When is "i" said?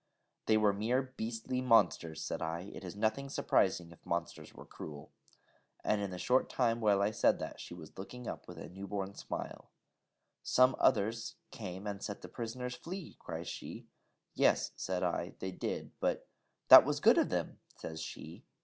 2.41-2.61, 7.03-7.11, 15.03-15.35